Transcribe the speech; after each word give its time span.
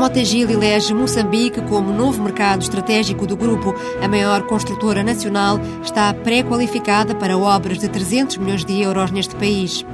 Motengil 0.00 0.48
elege 0.48 0.94
Moçambique 0.94 1.60
como 1.68 1.92
novo 1.92 2.22
mercado 2.22 2.62
estratégico 2.62 3.26
do 3.26 3.36
grupo. 3.36 3.74
A 4.02 4.08
maior 4.08 4.46
construtora 4.46 5.02
nacional 5.02 5.60
está 5.84 6.14
pré-qualificada 6.14 7.14
para 7.14 7.36
obras 7.36 7.78
de 7.78 7.86
300 7.86 8.38
milhões 8.38 8.64
de 8.64 8.80
euros 8.80 9.10
neste 9.10 9.36
país. 9.36 9.84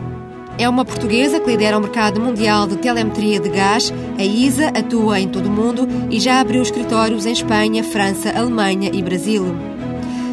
É 0.56 0.68
uma 0.68 0.84
portuguesa 0.84 1.40
que 1.40 1.50
lidera 1.50 1.76
o 1.76 1.80
mercado 1.80 2.20
mundial 2.20 2.68
de 2.68 2.76
telemetria 2.76 3.40
de 3.40 3.48
gás. 3.48 3.92
A 4.16 4.22
ISA 4.22 4.68
atua 4.68 5.18
em 5.18 5.26
todo 5.26 5.46
o 5.46 5.50
mundo 5.50 5.88
e 6.08 6.20
já 6.20 6.38
abriu 6.38 6.62
escritórios 6.62 7.26
em 7.26 7.32
Espanha, 7.32 7.82
França, 7.82 8.30
Alemanha 8.30 8.92
e 8.94 9.02
Brasil. 9.02 9.75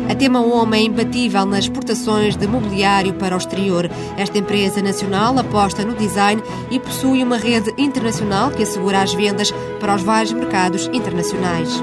A 0.10 0.16
Tema 0.16 0.42
Home 0.42 0.78
é 0.78 0.82
imbatível 0.82 1.46
nas 1.46 1.66
exportações 1.66 2.36
de 2.36 2.46
mobiliário 2.48 3.14
para 3.14 3.36
o 3.36 3.38
exterior. 3.38 3.90
Esta 4.18 4.38
empresa 4.38 4.82
nacional 4.82 5.38
aposta 5.38 5.84
no 5.84 5.96
design 5.96 6.42
e 6.70 6.80
possui 6.80 7.24
uma 7.24 7.38
rede 7.38 7.74
internacional 7.78 8.52
que 8.52 8.64
assegura 8.64 9.02
as 9.02 9.14
vendas 9.14 9.52
para 9.80 9.96
os 9.96 10.04
vários 10.04 10.34
mercados 10.34 10.90
internacionais. 10.94 11.82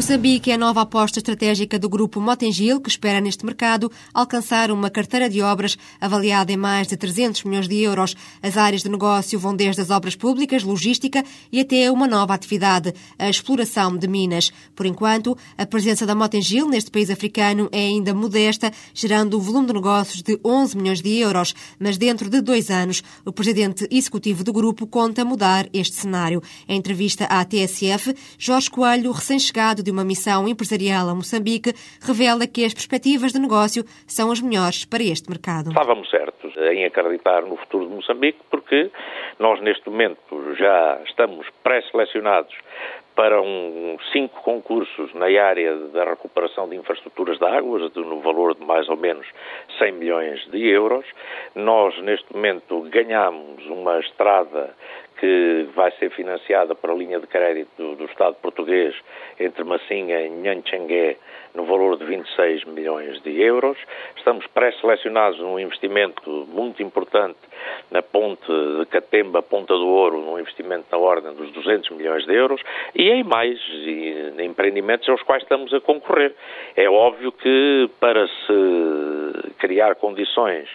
Moçambique 0.00 0.50
é 0.50 0.54
a 0.54 0.58
nova 0.58 0.80
aposta 0.80 1.18
estratégica 1.18 1.78
do 1.78 1.86
grupo 1.86 2.22
Motengil, 2.22 2.80
que 2.80 2.88
espera 2.88 3.20
neste 3.20 3.44
mercado 3.44 3.92
alcançar 4.14 4.70
uma 4.70 4.88
carteira 4.88 5.28
de 5.28 5.42
obras 5.42 5.76
avaliada 6.00 6.50
em 6.50 6.56
mais 6.56 6.88
de 6.88 6.96
300 6.96 7.44
milhões 7.44 7.68
de 7.68 7.82
euros. 7.82 8.16
As 8.42 8.56
áreas 8.56 8.82
de 8.82 8.88
negócio 8.88 9.38
vão 9.38 9.54
desde 9.54 9.82
as 9.82 9.90
obras 9.90 10.16
públicas, 10.16 10.62
logística 10.62 11.22
e 11.52 11.60
até 11.60 11.90
uma 11.90 12.06
nova 12.06 12.32
atividade, 12.32 12.94
a 13.18 13.28
exploração 13.28 13.94
de 13.94 14.08
minas. 14.08 14.50
Por 14.74 14.86
enquanto, 14.86 15.36
a 15.58 15.66
presença 15.66 16.06
da 16.06 16.14
Motengil 16.14 16.66
neste 16.66 16.90
país 16.90 17.10
africano 17.10 17.68
é 17.70 17.80
ainda 17.80 18.14
modesta, 18.14 18.72
gerando 18.94 19.36
um 19.36 19.40
volume 19.40 19.66
de 19.66 19.74
negócios 19.74 20.22
de 20.22 20.40
11 20.42 20.78
milhões 20.78 21.02
de 21.02 21.14
euros. 21.18 21.54
Mas 21.78 21.98
dentro 21.98 22.30
de 22.30 22.40
dois 22.40 22.70
anos, 22.70 23.02
o 23.22 23.32
presidente 23.32 23.86
executivo 23.90 24.42
do 24.44 24.50
grupo 24.50 24.86
conta 24.86 25.26
mudar 25.26 25.68
este 25.74 25.96
cenário. 25.96 26.42
Em 26.66 26.78
entrevista 26.78 27.26
à 27.26 27.44
TSF, 27.44 28.14
Jorge 28.38 28.70
Coelho, 28.70 29.12
recém-chegado 29.12 29.82
de 29.82 29.89
de 29.90 29.92
uma 29.92 30.04
missão 30.04 30.46
empresarial 30.46 31.08
a 31.08 31.14
Moçambique, 31.14 31.74
revela 32.00 32.46
que 32.46 32.64
as 32.64 32.72
perspectivas 32.72 33.32
de 33.32 33.40
negócio 33.40 33.82
são 34.06 34.30
as 34.30 34.40
melhores 34.40 34.84
para 34.84 35.02
este 35.02 35.28
mercado. 35.28 35.70
Estávamos 35.70 36.08
certos 36.08 36.56
em 36.56 36.84
acreditar 36.84 37.42
no 37.42 37.56
futuro 37.56 37.88
de 37.88 37.94
Moçambique, 37.94 38.38
porque 38.48 38.90
nós 39.38 39.60
neste 39.60 39.90
momento 39.90 40.54
já 40.56 41.00
estamos 41.04 41.46
pré-selecionados 41.64 42.54
para 43.16 43.42
um, 43.42 43.98
cinco 44.12 44.40
concursos 44.42 45.12
na 45.14 45.26
área 45.26 45.76
da 45.88 46.04
recuperação 46.04 46.68
de 46.68 46.76
infraestruturas 46.76 47.38
de 47.38 47.44
águas, 47.44 47.92
no 47.94 48.20
valor 48.20 48.54
de 48.54 48.64
mais 48.64 48.88
ou 48.88 48.96
menos 48.96 49.26
100 49.78 49.92
milhões 49.92 50.40
de 50.50 50.68
euros. 50.68 51.04
Nós, 51.54 51.98
neste 52.02 52.32
momento, 52.32 52.80
ganhamos 52.82 53.66
uma 53.66 53.98
estrada 53.98 54.74
que 55.20 55.68
vai 55.74 55.92
ser 55.98 56.10
financiada 56.10 56.74
por 56.74 56.90
a 56.90 56.94
linha 56.94 57.20
de 57.20 57.26
crédito 57.26 57.70
do, 57.76 57.94
do 57.94 58.04
Estado 58.06 58.36
português 58.36 58.94
entre 59.38 59.62
Massinha 59.64 60.22
e 60.22 60.30
Nhanchangué 60.30 61.18
no 61.54 61.64
valor 61.64 61.98
de 61.98 62.04
26 62.04 62.64
milhões 62.64 63.20
de 63.22 63.40
euros. 63.42 63.76
Estamos 64.16 64.46
pré-selecionados 64.48 65.38
num 65.38 65.58
investimento 65.58 66.48
muito 66.48 66.82
importante 66.82 67.38
na 67.90 68.00
ponte 68.00 68.46
de 68.46 68.86
Catemba, 68.86 69.42
Ponta 69.42 69.74
do 69.74 69.86
Ouro, 69.86 70.22
num 70.22 70.38
investimento 70.38 70.86
na 70.90 70.96
ordem 70.96 71.34
dos 71.34 71.52
200 71.52 71.90
milhões 71.90 72.24
de 72.24 72.34
euros 72.34 72.62
e 72.94 73.10
em 73.10 73.22
mais 73.22 73.58
e, 73.68 74.32
empreendimentos 74.42 75.08
aos 75.08 75.22
quais 75.22 75.42
estamos 75.42 75.74
a 75.74 75.80
concorrer. 75.80 76.34
É 76.76 76.88
óbvio 76.88 77.30
que 77.32 77.90
para 78.00 78.26
se 78.26 79.52
criar 79.58 79.96
condições 79.96 80.68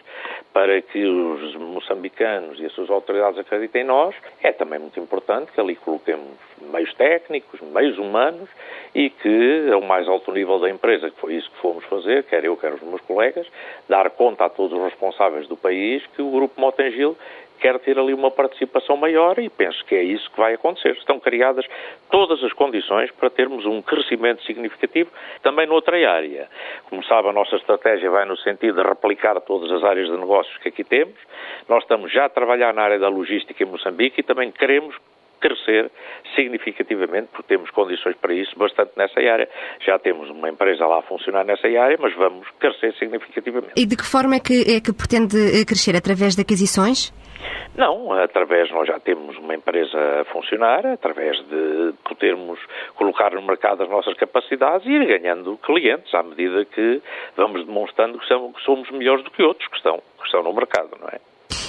para 0.55 0.81
que 0.81 1.05
os 1.05 1.53
moçambicanos 1.57 2.57
e 2.61 2.65
as 2.65 2.71
suas 2.71 2.89
autoridades 2.89 3.37
acreditem 3.37 3.81
em 3.81 3.85
nós, 3.85 4.15
é 4.41 4.53
também 4.53 4.79
muito 4.79 4.97
importante 4.97 5.51
que 5.51 5.59
ali 5.59 5.75
coloquemos 5.75 6.29
meios 6.71 6.93
técnicos, 6.93 7.59
meios 7.59 7.97
humanos 7.97 8.47
e 8.95 9.09
que, 9.09 9.69
ao 9.73 9.81
mais 9.81 10.07
alto 10.07 10.31
nível 10.31 10.57
da 10.57 10.69
empresa, 10.69 11.09
que 11.09 11.19
foi 11.19 11.33
isso 11.33 11.51
que 11.51 11.57
fomos 11.57 11.83
fazer, 11.83 12.23
quer 12.23 12.45
eu, 12.45 12.55
quer 12.55 12.73
os 12.73 12.81
meus 12.83 13.01
colegas, 13.01 13.45
dar 13.89 14.09
conta 14.11 14.45
a 14.45 14.49
todos 14.49 14.71
os 14.71 14.85
responsáveis 14.85 15.45
do 15.49 15.57
país 15.57 16.01
que 16.15 16.21
o 16.21 16.31
Grupo 16.31 16.61
Motengil 16.61 17.17
quer 17.59 17.79
ter 17.79 17.97
ali 17.97 18.13
uma 18.13 18.31
participação 18.31 18.97
maior 18.97 19.39
e 19.39 19.49
penso 19.49 19.83
que 19.85 19.95
é 19.95 20.03
isso 20.03 20.29
que 20.31 20.37
vai 20.37 20.53
acontecer. 20.53 20.91
Estão 20.91 21.19
criadas 21.19 21.65
todas 22.09 22.43
as 22.43 22.53
condições 22.53 23.11
para 23.11 23.29
termos 23.29 23.65
um 23.65 23.81
crescimento 23.81 24.43
significativo 24.43 25.09
também 25.41 25.67
noutra 25.67 25.95
área. 26.09 26.47
Como 26.89 27.03
sabe, 27.03 27.29
a 27.29 27.33
nossa 27.33 27.55
estratégia 27.55 28.09
vai 28.09 28.25
no 28.25 28.37
sentido 28.37 28.81
de 28.81 28.87
replicar 28.87 29.39
todas 29.41 29.71
as 29.71 29.83
áreas 29.83 30.07
de 30.07 30.17
negócios 30.17 30.57
que 30.57 30.69
aqui 30.69 30.83
temos. 30.83 31.15
Nós 31.67 31.83
estamos 31.83 32.11
já 32.11 32.25
a 32.25 32.29
trabalhar 32.29 32.73
na 32.73 32.83
área 32.83 32.99
da 32.99 33.09
logística 33.09 33.63
em 33.63 33.67
Moçambique 33.67 34.19
e 34.19 34.23
também 34.23 34.51
queremos 34.51 34.95
crescer 35.39 35.91
significativamente, 36.35 37.27
porque 37.31 37.47
temos 37.47 37.69
condições 37.69 38.15
para 38.17 38.33
isso 38.33 38.57
bastante 38.57 38.91
nessa 38.97 39.19
área. 39.19 39.47
Já 39.85 39.99
temos 39.99 40.29
uma 40.29 40.49
empresa 40.49 40.85
lá 40.87 40.99
a 40.99 41.01
funcionar 41.03 41.45
nessa 41.45 41.67
área, 41.67 41.97
mas 41.99 42.15
vamos 42.15 42.47
crescer 42.59 42.93
significativamente. 42.95 43.73
E 43.75 43.85
de 43.85 43.95
que 43.95 44.05
forma 44.05 44.35
é 44.35 44.39
que, 44.39 44.75
é 44.75 44.81
que 44.81 44.91
pretende 44.93 45.37
eh, 45.37 45.65
crescer? 45.65 45.95
Através 45.95 46.35
de 46.35 46.41
aquisições? 46.41 47.13
Não, 47.75 48.13
através, 48.13 48.71
nós 48.71 48.87
já 48.87 48.99
temos 48.99 49.37
uma 49.37 49.53
empresa 49.53 50.21
a 50.21 50.25
funcionar, 50.25 50.85
através 50.85 51.37
de 51.47 51.93
podermos 52.07 52.59
colocar 52.95 53.33
no 53.33 53.41
mercado 53.41 53.83
as 53.83 53.89
nossas 53.89 54.13
capacidades 54.15 54.87
e 54.87 54.91
ir 54.91 55.05
ganhando 55.05 55.57
clientes 55.57 56.13
à 56.13 56.23
medida 56.23 56.63
que 56.65 57.01
vamos 57.35 57.65
demonstrando 57.65 58.17
que 58.17 58.63
somos 58.63 58.89
melhores 58.91 59.23
do 59.23 59.31
que 59.31 59.43
outros 59.43 59.67
que 59.67 59.75
estão, 59.75 59.97
que 60.17 60.25
estão 60.25 60.41
no 60.41 60.53
mercado, 60.53 60.97
não 60.99 61.09
é? 61.09 61.19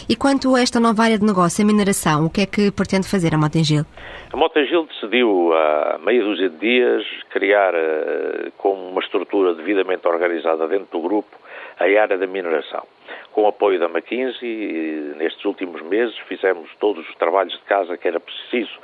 E 0.09 0.15
quanto 0.15 0.55
a 0.55 0.61
esta 0.61 0.79
nova 0.79 1.03
área 1.03 1.19
de 1.19 1.25
negócio, 1.25 1.65
a 1.65 1.67
mineração, 1.67 2.27
o 2.27 2.31
que 2.31 2.43
é 2.43 2.47
que 2.47 2.71
pretende 2.71 3.09
fazer 3.09 3.35
a 3.35 3.39
Motengil? 3.39 3.85
A 4.33 4.37
Motengil 4.37 4.87
decidiu, 4.87 5.53
há 5.53 5.99
meia 5.99 6.23
dúzia 6.23 6.49
de 6.49 6.59
dias, 6.59 7.05
criar 7.31 7.75
uh, 7.75 8.53
como 8.57 8.91
uma 8.91 9.01
estrutura 9.01 9.55
devidamente 9.55 10.07
organizada 10.07 10.69
dentro 10.69 10.87
do 10.93 11.01
grupo 11.01 11.37
a 11.81 11.85
área 11.85 12.17
da 12.17 12.27
mineração. 12.27 12.87
Com 13.33 13.43
o 13.43 13.49
apoio 13.49 13.79
da 13.79 13.87
McKinsey, 13.87 15.15
nestes 15.17 15.45
últimos 15.45 15.83
meses 15.83 16.17
fizemos 16.29 16.69
todos 16.81 17.09
os 17.09 17.15
trabalhos 17.17 17.53
de 17.53 17.65
casa 17.65 17.97
que 17.97 18.09
era 18.09 18.21
preciso 18.21 18.79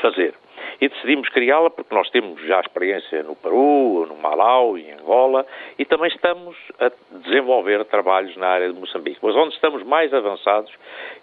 fazer 0.00 0.34
e 0.80 0.88
decidimos 0.88 1.28
criá-la 1.30 1.70
porque 1.70 1.94
nós 1.94 2.08
temos 2.10 2.40
já 2.42 2.60
experiência 2.60 3.22
no 3.22 3.34
Peru, 3.36 4.06
no 4.06 4.16
Malau 4.16 4.76
em 4.76 4.92
Angola 4.92 5.46
e 5.78 5.84
também 5.84 6.08
estamos 6.08 6.56
a 6.78 6.90
desenvolver 7.18 7.84
trabalhos 7.86 8.36
na 8.36 8.48
área 8.48 8.72
de 8.72 8.78
Moçambique. 8.78 9.18
Mas 9.22 9.34
onde 9.34 9.54
estamos 9.54 9.82
mais 9.84 10.12
avançados 10.12 10.72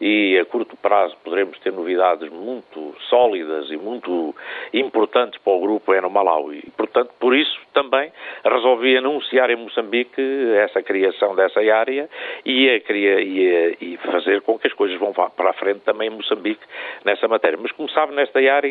e 0.02 0.38
a 0.40 0.46
curto 0.46 0.76
prazo 0.78 1.16
poderemos 1.24 1.58
ter 1.60 1.72
novidades 1.72 2.30
muito 2.32 2.96
sólidas 3.10 3.70
e 3.70 3.78
muito 3.78 4.36
importantes 4.74 5.40
para 5.42 5.54
o 5.54 5.62
grupo 5.62 5.94
é 5.94 6.02
no 6.02 6.10
Malau 6.10 6.54
e, 6.54 6.62
portanto, 6.76 7.12
por 7.20 7.36
isso 7.36 7.60
também 7.74 8.12
resolvi 8.44 8.98
anunciar 8.98 9.50
em 9.50 9.56
Moçambique 9.56 10.22
essa 10.58 10.82
criação 10.82 11.36
dessa 11.36 11.60
área 11.60 12.10
e, 12.46 12.70
a, 12.70 13.22
e, 13.22 13.78
e 13.82 13.98
fazer 13.98 14.42
com 14.42 14.58
que 14.58 14.68
as 14.68 14.74
coisas 14.74 14.98
vão 15.00 15.14
para 15.14 15.50
a 15.50 15.54
frente 15.54 15.82
também 15.82 16.08
em 16.08 16.12
Moçambique 16.12 16.62
nessa 17.06 17.28
matéria. 17.28 17.58
Mas 17.62 17.72
como 17.72 17.90
sabe, 17.90 18.14
nesta 18.14 18.40
área 18.40 18.63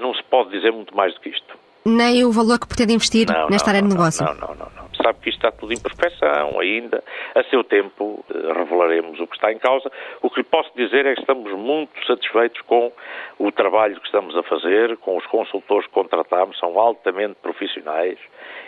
não 0.00 0.14
se 0.14 0.22
pode 0.24 0.50
dizer 0.50 0.72
muito 0.72 0.94
mais 0.96 1.14
do 1.14 1.20
que 1.20 1.30
isto. 1.30 1.56
Nem 1.84 2.24
o 2.24 2.30
valor 2.30 2.60
que 2.60 2.66
pretende 2.68 2.94
investir 2.94 3.26
não, 3.28 3.48
nesta 3.48 3.72
não, 3.72 3.76
área 3.76 3.88
de 3.88 3.94
negócio? 3.94 4.24
Não, 4.24 4.34
não, 4.34 4.54
não, 4.54 4.70
não. 4.76 4.82
Sabe 5.02 5.18
que 5.20 5.30
isto 5.30 5.38
está 5.38 5.50
tudo 5.50 5.72
em 5.72 5.80
perfeição 5.80 6.60
ainda. 6.60 7.02
A 7.34 7.42
seu 7.44 7.64
tempo 7.64 8.24
eh, 8.30 8.52
revelaremos 8.52 9.18
o 9.18 9.26
que 9.26 9.34
está 9.34 9.50
em 9.50 9.58
causa. 9.58 9.90
O 10.22 10.30
que 10.30 10.40
lhe 10.40 10.46
posso 10.46 10.70
dizer 10.76 11.06
é 11.06 11.14
que 11.14 11.20
estamos 11.22 11.52
muito 11.52 11.92
satisfeitos 12.06 12.60
com 12.62 12.92
o 13.38 13.50
trabalho 13.50 13.98
que 13.98 14.06
estamos 14.06 14.36
a 14.36 14.44
fazer, 14.44 14.96
com 14.98 15.16
os 15.16 15.26
consultores 15.26 15.86
que 15.88 15.92
contratamos, 15.92 16.56
são 16.60 16.78
altamente 16.78 17.34
profissionais 17.42 18.18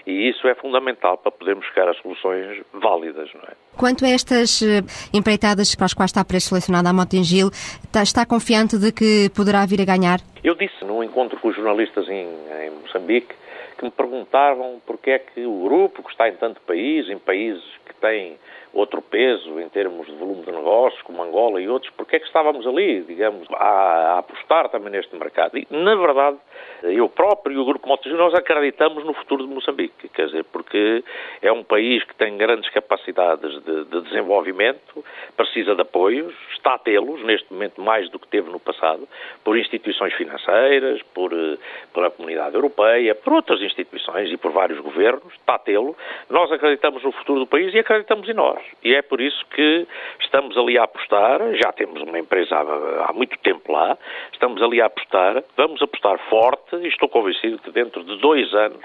e 0.06 0.28
isso 0.28 0.46
é 0.46 0.54
fundamental 0.54 1.16
para 1.16 1.32
podermos 1.32 1.64
chegar 1.66 1.88
a 1.88 1.94
soluções 1.94 2.62
válidas, 2.72 3.30
não 3.34 3.42
é? 3.42 3.54
Quanto 3.76 4.04
a 4.04 4.08
estas 4.08 4.60
eh, 4.62 4.82
empreitadas 5.12 5.74
para 5.74 5.86
as 5.86 5.94
quais 5.94 6.10
está 6.10 6.24
pré-selecionada 6.24 6.90
a 6.90 6.92
Motengil, 6.92 7.48
está, 7.84 8.02
está 8.02 8.26
confiante 8.26 8.78
de 8.78 8.92
que 8.92 9.30
poderá 9.34 9.64
vir 9.64 9.80
a 9.80 9.84
ganhar? 9.84 10.20
Eu 10.44 10.54
disse 10.54 10.84
num 10.84 11.02
encontro 11.02 11.40
com 11.40 11.48
os 11.48 11.56
jornalistas 11.56 12.06
em, 12.06 12.28
em 12.66 12.70
Moçambique 12.82 13.34
que 13.78 13.84
me 13.84 13.90
perguntavam 13.90 14.78
porque 14.84 15.10
é 15.12 15.18
que 15.18 15.46
o 15.46 15.62
grupo, 15.64 16.02
que 16.02 16.10
está 16.10 16.28
em 16.28 16.36
tanto 16.36 16.60
país, 16.60 17.08
em 17.08 17.18
países 17.18 17.64
que 17.86 17.94
têm 17.94 18.36
outro 18.74 19.00
peso 19.00 19.60
em 19.60 19.68
termos 19.68 20.06
de 20.06 20.12
volume 20.14 20.42
de 20.42 20.52
negócios, 20.52 21.00
como 21.02 21.22
Angola 21.22 21.60
e 21.60 21.68
outros, 21.68 21.92
porque 21.96 22.16
é 22.16 22.18
que 22.18 22.26
estávamos 22.26 22.66
ali, 22.66 23.02
digamos, 23.02 23.46
a, 23.52 23.54
a 23.54 24.18
apostar 24.18 24.68
também 24.68 24.90
neste 24.90 25.14
mercado? 25.16 25.56
E, 25.56 25.66
na 25.70 25.94
verdade, 25.94 26.38
eu 26.82 27.08
próprio 27.08 27.54
e 27.54 27.58
o 27.58 27.64
Grupo 27.64 27.88
Motogil, 27.88 28.18
nós 28.18 28.34
acreditamos 28.34 29.04
no 29.04 29.14
futuro 29.14 29.46
de 29.46 29.54
Moçambique, 29.54 30.08
quer 30.08 30.26
dizer, 30.26 30.44
porque 30.44 31.04
é 31.40 31.52
um 31.52 31.62
país 31.62 32.02
que 32.04 32.14
tem 32.16 32.36
grandes 32.36 32.68
capacidades 32.70 33.62
de, 33.62 33.84
de 33.84 34.00
desenvolvimento, 34.02 35.04
precisa 35.36 35.74
de 35.74 35.82
apoios, 35.82 36.34
está 36.52 36.74
a 36.74 36.78
tê-los 36.78 37.22
neste 37.22 37.52
momento 37.52 37.80
mais 37.80 38.10
do 38.10 38.18
que 38.18 38.26
teve 38.28 38.50
no 38.50 38.58
passado, 38.58 39.08
por 39.44 39.56
instituições 39.56 40.12
financeiras, 40.14 41.00
por, 41.14 41.32
eh, 41.32 41.58
pela 41.92 42.10
comunidade 42.10 42.54
europeia, 42.54 43.14
por 43.14 43.34
outras 43.34 43.60
instituições 43.60 44.30
e 44.32 44.36
por 44.36 44.50
vários 44.50 44.80
governos, 44.80 45.32
está 45.34 45.54
a 45.54 45.58
tê-lo. 45.58 45.96
Nós 46.28 46.50
acreditamos 46.50 47.02
no 47.02 47.12
futuro 47.12 47.40
do 47.40 47.46
país 47.46 47.72
e 47.74 47.78
acreditamos 47.78 48.28
em 48.28 48.34
nós. 48.34 48.63
E 48.82 48.94
é 48.94 49.00
por 49.00 49.20
isso 49.20 49.44
que 49.54 49.86
estamos 50.20 50.56
ali 50.58 50.78
a 50.78 50.84
apostar, 50.84 51.40
já 51.62 51.72
temos 51.72 52.02
uma 52.02 52.18
empresa 52.18 52.54
há, 52.54 53.06
há 53.08 53.12
muito 53.12 53.38
tempo 53.38 53.72
lá, 53.72 53.96
estamos 54.32 54.62
ali 54.62 54.80
a 54.80 54.86
apostar, 54.86 55.42
vamos 55.56 55.80
apostar 55.80 56.18
forte. 56.28 56.76
E 56.76 56.88
estou 56.88 57.08
convencido 57.08 57.58
que 57.58 57.70
dentro 57.70 58.04
de 58.04 58.18
dois 58.18 58.52
anos 58.52 58.80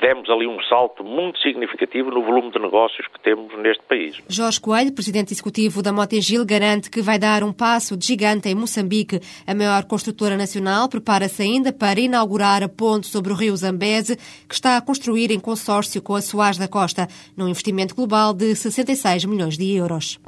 demos 0.00 0.28
ali 0.28 0.46
um 0.46 0.60
salto 0.62 1.02
muito 1.02 1.38
significativo 1.40 2.10
no 2.10 2.22
volume 2.22 2.50
de 2.50 2.58
negócios 2.58 3.06
que 3.06 3.20
temos 3.20 3.56
neste 3.58 3.82
país. 3.84 4.22
Jorge 4.28 4.60
Coelho, 4.60 4.92
presidente 4.92 5.32
executivo 5.32 5.82
da 5.82 5.92
Motengil, 5.92 6.44
garante 6.44 6.90
que 6.90 7.00
vai 7.00 7.18
dar 7.18 7.42
um 7.42 7.52
passo 7.52 7.96
de 7.96 8.06
gigante 8.06 8.48
em 8.48 8.54
Moçambique. 8.54 9.20
A 9.46 9.54
maior 9.54 9.84
construtora 9.84 10.36
nacional 10.36 10.88
prepara-se 10.88 11.42
ainda 11.42 11.72
para 11.72 12.00
inaugurar 12.00 12.62
a 12.62 12.68
ponte 12.68 13.06
sobre 13.06 13.32
o 13.32 13.36
rio 13.36 13.56
Zambeze, 13.56 14.16
que 14.48 14.54
está 14.54 14.76
a 14.76 14.82
construir 14.82 15.30
em 15.30 15.40
consórcio 15.40 16.02
com 16.02 16.14
a 16.14 16.20
Soares 16.20 16.58
da 16.58 16.68
Costa, 16.68 17.08
num 17.36 17.48
investimento 17.48 17.94
global 17.94 18.32
de 18.34 18.54
66 18.54 19.17
milhões 19.24 19.56
de 19.58 19.74
euros. 19.74 20.20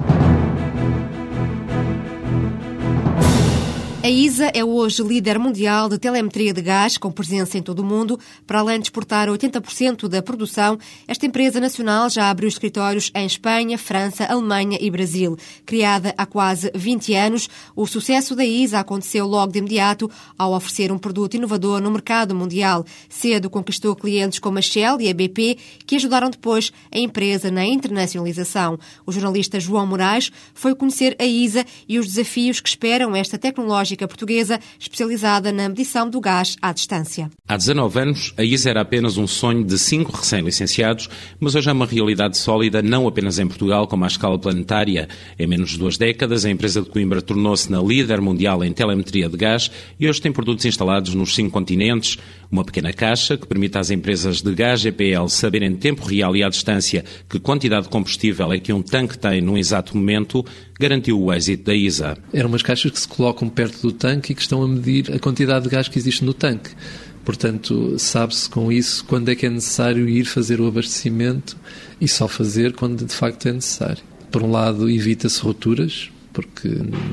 A 4.03 4.09
ISA 4.09 4.45
é 4.55 4.65
hoje 4.65 5.03
líder 5.03 5.37
mundial 5.37 5.87
de 5.87 5.99
telemetria 5.99 6.51
de 6.51 6.61
gás, 6.63 6.97
com 6.97 7.11
presença 7.11 7.55
em 7.55 7.61
todo 7.61 7.81
o 7.81 7.85
mundo. 7.85 8.19
Para 8.47 8.59
além 8.59 8.79
de 8.79 8.87
exportar 8.87 9.27
80% 9.27 10.07
da 10.07 10.23
produção, 10.23 10.79
esta 11.07 11.27
empresa 11.27 11.59
nacional 11.59 12.09
já 12.09 12.27
abriu 12.27 12.49
escritórios 12.49 13.11
em 13.13 13.27
Espanha, 13.27 13.77
França, 13.77 14.25
Alemanha 14.25 14.79
e 14.81 14.89
Brasil. 14.89 15.37
Criada 15.67 16.15
há 16.17 16.25
quase 16.25 16.71
20 16.73 17.13
anos, 17.13 17.47
o 17.75 17.85
sucesso 17.85 18.35
da 18.35 18.43
ISA 18.43 18.79
aconteceu 18.79 19.27
logo 19.27 19.51
de 19.51 19.59
imediato 19.59 20.09
ao 20.35 20.53
oferecer 20.53 20.91
um 20.91 20.97
produto 20.97 21.35
inovador 21.35 21.79
no 21.79 21.91
mercado 21.91 22.33
mundial. 22.33 22.83
Cedo 23.07 23.51
conquistou 23.51 23.95
clientes 23.95 24.39
como 24.39 24.57
a 24.57 24.63
Shell 24.63 24.99
e 24.99 25.11
a 25.11 25.13
BP, 25.13 25.59
que 25.85 25.97
ajudaram 25.97 26.31
depois 26.31 26.73
a 26.91 26.97
empresa 26.97 27.51
na 27.51 27.63
internacionalização. 27.65 28.79
O 29.05 29.11
jornalista 29.11 29.59
João 29.59 29.85
Moraes 29.85 30.31
foi 30.55 30.73
conhecer 30.73 31.15
a 31.19 31.23
ISA 31.23 31.63
e 31.87 31.99
os 31.99 32.07
desafios 32.07 32.59
que 32.59 32.67
esperam 32.67 33.15
esta 33.15 33.37
tecnologia 33.37 33.90
portuguesa 34.07 34.59
especializada 34.79 35.51
na 35.51 35.69
medição 35.69 36.09
do 36.09 36.19
gás 36.19 36.55
à 36.61 36.71
distância. 36.71 37.29
Há 37.47 37.57
19 37.57 37.99
anos, 37.99 38.33
a 38.37 38.43
ISA 38.43 38.69
era 38.69 38.81
apenas 38.81 39.17
um 39.17 39.27
sonho 39.27 39.63
de 39.63 39.77
cinco 39.77 40.11
recém-licenciados, 40.11 41.09
mas 41.39 41.55
hoje 41.55 41.69
é 41.69 41.73
uma 41.73 41.85
realidade 41.85 42.37
sólida 42.37 42.81
não 42.81 43.07
apenas 43.07 43.39
em 43.39 43.47
Portugal, 43.47 43.87
como 43.87 44.03
à 44.03 44.07
escala 44.07 44.37
planetária. 44.37 45.07
Em 45.37 45.47
menos 45.47 45.71
de 45.71 45.77
duas 45.77 45.97
décadas, 45.97 46.45
a 46.45 46.49
empresa 46.49 46.81
de 46.81 46.89
Coimbra 46.89 47.21
tornou-se 47.21 47.71
na 47.71 47.81
líder 47.81 48.21
mundial 48.21 48.63
em 48.63 48.71
telemetria 48.71 49.29
de 49.29 49.37
gás 49.37 49.71
e 49.99 50.07
hoje 50.07 50.21
tem 50.21 50.31
produtos 50.31 50.65
instalados 50.65 51.13
nos 51.13 51.35
cinco 51.35 51.51
continentes. 51.51 52.17
Uma 52.51 52.65
pequena 52.65 52.91
caixa 52.91 53.37
que 53.37 53.47
permite 53.47 53.77
às 53.77 53.91
empresas 53.91 54.41
de 54.41 54.53
gás 54.53 54.81
GPL 54.81 55.29
saberem 55.29 55.69
em 55.69 55.75
tempo 55.75 56.05
real 56.05 56.35
e 56.35 56.43
à 56.43 56.49
distância 56.49 57.05
que 57.29 57.39
quantidade 57.39 57.83
de 57.83 57.89
combustível 57.89 58.51
é 58.51 58.59
que 58.59 58.73
um 58.73 58.81
tanque 58.81 59.17
tem 59.17 59.41
num 59.41 59.57
exato 59.57 59.95
momento, 59.95 60.45
garantiu 60.79 61.21
o 61.21 61.31
êxito 61.31 61.65
da 61.65 61.75
ISA. 61.75 62.17
Eram 62.33 62.49
umas 62.49 62.61
caixas 62.61 62.91
que 62.91 62.99
se 62.99 63.07
colocam 63.07 63.47
perto 63.47 63.80
do 63.81 63.91
tanque 63.91 64.31
e 64.31 64.35
que 64.35 64.41
estão 64.41 64.63
a 64.63 64.67
medir 64.67 65.11
a 65.13 65.19
quantidade 65.19 65.63
de 65.63 65.69
gás 65.69 65.87
que 65.87 65.97
existe 65.97 66.23
no 66.23 66.33
tanque. 66.33 66.71
Portanto, 67.23 67.97
sabe-se 67.99 68.49
com 68.49 68.71
isso 68.71 69.05
quando 69.05 69.29
é 69.29 69.35
que 69.35 69.45
é 69.45 69.49
necessário 69.49 70.09
ir 70.09 70.25
fazer 70.25 70.59
o 70.59 70.67
abastecimento 70.67 71.55
e 71.99 72.07
só 72.07 72.27
fazer 72.27 72.73
quando 72.73 73.05
de 73.05 73.13
facto 73.13 73.47
é 73.47 73.53
necessário. 73.53 74.03
Por 74.31 74.41
um 74.41 74.51
lado, 74.51 74.89
evita-se 74.89 75.39
rupturas, 75.41 76.09
porque 76.31 76.67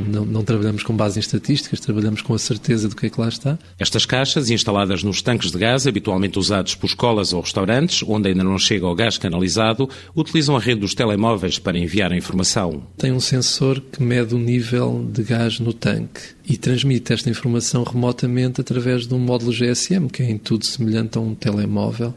não, 0.07 0.25
não, 0.25 0.45
trabalhamos 0.45 0.83
com 0.83 0.95
base 0.95 1.19
em 1.19 1.21
estatísticas, 1.21 1.81
trabalhamos 1.81 2.23
com 2.23 2.35
a 2.35 2.39
certeza 2.39 2.89
do 2.89 2.97
que 2.97 3.07
é 3.07 3.11
que 3.11 3.21
lá 3.21 3.29
está. 3.29 3.59
Estas 3.79 4.07
caixas, 4.07 4.51
instaladas 4.51 5.03
nos 5.03 5.23
tanques 5.23 5.51
de 5.51 5.59
gás, 5.59 5.87
habitualmente 5.87 6.39
usados 6.39 6.75
por 6.75 6.87
escolas 6.87 7.33
ou 7.33 7.41
restaurantes, 7.41 8.03
onde 8.07 8.29
ainda 8.29 8.45
não 8.45 8.59
chega 8.59 8.87
o 8.87 8.95
gás 8.95 9.19
canalizado, 9.19 9.89
utilizam 10.17 10.57
a 10.57 10.61
rede 10.61 10.81
dos 10.81 10.95
telemóveis 10.95 11.59
para 11.59 11.79
enviar 11.79 12.13
a 12.13 12.17
informação. 12.17 12.83
Tem 12.97 13.13
um 13.13 13.21
sensor 13.21 13.81
que 13.81 14.03
mede 14.03 14.35
o 14.35 14.39
nível 14.39 15.09
de 15.13 15.23
gás 15.23 15.59
no 15.61 15.73
tanque 15.73 16.21
e 16.49 16.57
transmite 16.57 17.13
esta 17.13 17.29
informação 17.29 17.83
remotamente 17.85 18.61
através 18.61 19.07
de 19.07 19.15
um 19.15 19.19
módulo 19.19 19.53
GSM, 19.53 20.09
que 20.09 20.23
é 20.23 20.31
em 20.31 20.39
tudo 20.39 20.65
semelhante 20.65 21.19
a 21.19 21.21
um 21.21 21.35
telemóvel. 21.35 22.15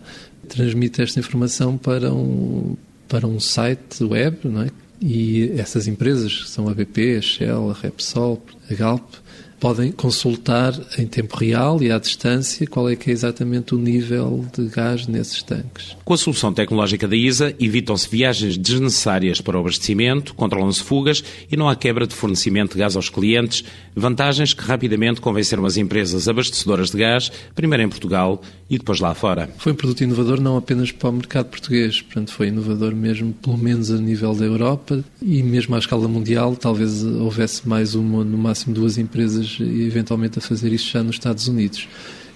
Transmite 0.48 1.02
esta 1.02 1.20
informação 1.20 1.78
para 1.78 2.14
um, 2.14 2.76
para 3.08 3.28
um 3.28 3.40
site 3.40 4.04
web, 4.04 4.38
não 4.46 4.62
é? 4.62 4.70
E 5.02 5.52
essas 5.58 5.88
empresas, 5.88 6.44
que 6.44 6.50
são 6.50 6.70
a 6.70 6.74
BP, 6.74 7.18
a 7.18 7.22
Shell, 7.22 7.72
a 7.72 7.74
Repsol, 7.74 8.46
a 8.70 8.74
Galp, 8.76 9.16
podem 9.62 9.92
consultar 9.92 10.74
em 10.98 11.06
tempo 11.06 11.38
real 11.38 11.82
e 11.84 11.92
à 11.92 12.00
distância 12.00 12.66
qual 12.66 12.90
é 12.90 12.96
que 12.96 13.12
é 13.12 13.14
exatamente 13.14 13.76
o 13.76 13.78
nível 13.78 14.44
de 14.58 14.66
gás 14.66 15.06
nesses 15.06 15.44
tanques. 15.44 15.96
Com 16.04 16.16
a 16.16 16.18
solução 16.18 16.52
tecnológica 16.52 17.08
da 17.08 17.16
ISA, 17.16 17.56
evitam-se 17.60 18.10
viagens 18.10 18.58
desnecessárias 18.58 19.40
para 19.40 19.56
o 19.56 19.62
abastecimento, 19.62 20.34
controlam-se 20.34 20.82
fugas 20.82 21.24
e 21.50 21.56
não 21.56 21.70
há 21.70 21.76
quebra 21.76 22.08
de 22.08 22.16
fornecimento 22.16 22.74
de 22.74 22.80
gás 22.80 22.96
aos 22.96 23.08
clientes, 23.08 23.64
vantagens 23.96 24.52
que 24.52 24.64
rapidamente 24.64 25.22
convenceram 25.22 25.64
as 25.64 25.78
empresas 25.78 26.28
abastecedoras 26.28 26.90
de 26.90 26.98
gás, 26.98 27.32
primeiro 27.54 27.84
em 27.84 27.90
Portugal 27.90 28.42
e 28.68 28.80
depois 28.80 29.00
lá 29.00 29.14
fora. 29.14 29.48
Foi 29.58 29.74
um 29.74 29.76
produto 29.76 30.02
inovador 30.02 30.42
não 30.42 30.58
apenas 30.58 30.92
para 30.92 31.10
o 31.10 31.14
mercado 31.14 31.48
português, 31.48 32.02
portanto 32.02 32.32
foi 32.32 32.48
inovador 32.48 32.96
mesmo 32.96 33.32
pelo 33.34 33.60
menos 33.60 33.92
a 33.92 33.98
nível 33.98 34.34
da 34.34 34.46
Europa 34.46 35.04
e 35.22 35.44
mesmo 35.44 35.76
à 35.76 35.78
escala 35.78 36.08
mundial, 36.08 36.56
talvez 36.56 37.04
houvesse 37.04 37.68
mais 37.68 37.94
uma, 37.94 38.24
no 38.24 38.40
máximo 38.40 38.74
duas 38.74 38.98
empresas 38.98 39.51
e 39.60 39.84
eventualmente 39.84 40.40
a 40.40 40.42
fazer 40.42 40.72
isso 40.72 40.90
já 40.92 41.04
nos 41.04 41.16
Estados 41.16 41.48
Unidos. 41.48 41.88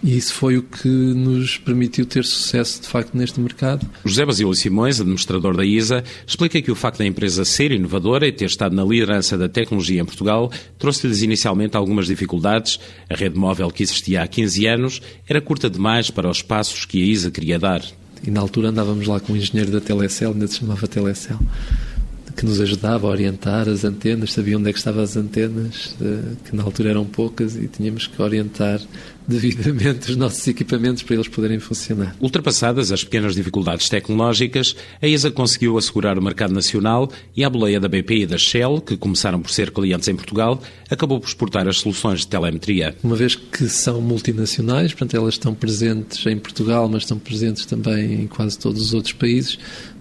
E 0.03 0.17
isso 0.17 0.33
foi 0.33 0.57
o 0.57 0.61
que 0.61 0.87
nos 0.87 1.57
permitiu 1.57 2.05
ter 2.05 2.23
sucesso, 2.23 2.81
de 2.81 2.87
facto, 2.87 3.15
neste 3.15 3.39
mercado. 3.39 3.89
José 4.03 4.25
Basílio 4.25 4.53
Simões, 4.53 5.01
administrador 5.01 5.55
da 5.55 5.65
ISA, 5.65 6.03
explica 6.27 6.61
que 6.61 6.71
o 6.71 6.75
facto 6.75 6.99
da 6.99 7.05
empresa 7.05 7.43
ser 7.43 7.71
inovadora 7.71 8.27
e 8.27 8.31
ter 8.31 8.45
estado 8.45 8.75
na 8.75 8.83
liderança 8.83 9.37
da 9.37 9.49
tecnologia 9.49 10.01
em 10.01 10.05
Portugal 10.05 10.51
trouxe-lhes 10.77 11.23
inicialmente 11.23 11.75
algumas 11.75 12.07
dificuldades. 12.07 12.79
A 13.09 13.15
rede 13.15 13.37
móvel 13.37 13.71
que 13.71 13.81
existia 13.81 14.21
há 14.21 14.27
15 14.27 14.67
anos 14.67 15.01
era 15.27 15.41
curta 15.41 15.69
demais 15.69 16.11
para 16.11 16.29
os 16.29 16.41
passos 16.41 16.85
que 16.85 17.01
a 17.01 17.05
ISA 17.05 17.31
queria 17.31 17.57
dar. 17.57 17.81
E 18.23 18.29
na 18.29 18.41
altura 18.41 18.69
andávamos 18.69 19.07
lá 19.07 19.19
com 19.19 19.33
o 19.33 19.37
engenheiro 19.37 19.71
da 19.71 19.81
Telecel, 19.81 20.33
ainda 20.33 20.47
se 20.47 20.59
chamava 20.59 20.87
Telecel 20.87 21.39
que 22.35 22.45
nos 22.45 22.59
ajudava 22.59 23.07
a 23.07 23.09
orientar 23.09 23.69
as 23.69 23.83
antenas, 23.85 24.33
sabia 24.33 24.57
onde 24.57 24.69
é 24.69 24.73
que 24.73 24.77
estavam 24.77 25.01
as 25.01 25.15
antenas, 25.15 25.95
eh, 26.01 26.35
que 26.43 26.55
na 26.55 26.63
altura 26.63 26.89
eram 26.89 27.05
poucas 27.05 27.55
e 27.55 27.67
tínhamos 27.67 28.07
que 28.07 28.21
orientar 28.21 28.81
devidamente 29.27 30.11
os 30.11 30.17
nossos 30.17 30.45
equipamentos 30.47 31.03
para 31.03 31.15
eles 31.15 31.27
poderem 31.27 31.59
funcionar. 31.59 32.15
Ultrapassadas 32.19 32.91
as 32.91 33.03
pequenas 33.03 33.35
dificuldades 33.35 33.89
tecnológicas, 33.89 34.75
a 35.01 35.07
ESA 35.07 35.31
conseguiu 35.31 35.77
assegurar 35.77 36.17
o 36.17 36.21
mercado 36.21 36.53
nacional 36.53 37.09
e 37.35 37.43
a 37.43 37.49
boleia 37.49 37.79
da 37.79 37.87
BP 37.87 38.19
e 38.19 38.25
da 38.25 38.37
Shell, 38.37 38.81
que 38.81 38.97
começaram 38.97 39.41
por 39.41 39.51
ser 39.51 39.71
clientes 39.71 40.07
em 40.07 40.15
Portugal, 40.15 40.61
acabou 40.89 41.19
por 41.19 41.27
exportar 41.27 41.67
as 41.67 41.77
soluções 41.77 42.21
de 42.21 42.27
telemetria. 42.27 42.95
Uma 43.03 43.15
vez 43.15 43.35
que 43.35 43.67
são 43.67 44.01
multinacionais, 44.01 44.93
portanto 44.93 45.15
elas 45.15 45.35
estão 45.35 45.53
presentes 45.53 46.25
em 46.25 46.37
Portugal, 46.37 46.87
mas 46.89 47.03
estão 47.03 47.17
presentes 47.17 47.65
também 47.65 48.21
em 48.21 48.27
quase 48.27 48.57
todos 48.57 48.81
os 48.81 48.93
outros 48.93 49.13
países, 49.13 49.57